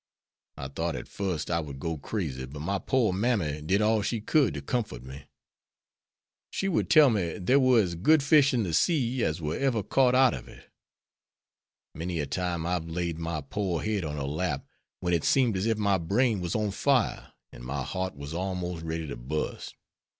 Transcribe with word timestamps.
I 0.57 0.67
thought 0.67 0.95
at 0.95 1.07
first 1.07 1.51
I 1.51 1.59
would 1.59 1.79
go 1.79 1.95
crazy, 1.95 2.47
but 2.47 2.61
my 2.61 2.79
poor 2.79 3.13
mammy 3.13 3.61
did 3.61 3.83
all 3.83 4.01
she 4.01 4.19
could 4.19 4.55
to 4.55 4.61
comfort 4.63 5.03
me. 5.03 5.25
She 6.49 6.67
would 6.67 6.89
tell 6.89 7.11
me 7.11 7.37
there 7.37 7.59
were 7.59 7.79
as 7.83 7.93
good 7.93 8.23
fish 8.23 8.51
in 8.51 8.63
the 8.63 8.73
sea 8.73 9.23
as 9.23 9.43
were 9.43 9.55
ever 9.55 9.83
caught 9.83 10.15
out 10.15 10.33
of 10.33 10.47
it. 10.47 10.67
Many 11.93 12.19
a 12.19 12.25
time 12.25 12.65
I've 12.65 12.89
laid 12.89 13.19
my 13.19 13.41
poor 13.41 13.83
head 13.83 14.03
on 14.03 14.15
her 14.15 14.23
lap, 14.23 14.65
when 15.01 15.13
it 15.13 15.23
seemed 15.23 15.55
as 15.55 15.67
if 15.67 15.77
my 15.77 15.99
brain 15.99 16.41
was 16.41 16.55
on 16.55 16.71
fire 16.71 17.33
and 17.51 17.63
my 17.63 17.83
heart 17.83 18.15
was 18.15 18.33
almost 18.33 18.81
ready 18.83 19.05
to 19.07 19.15
burst. 19.15 19.75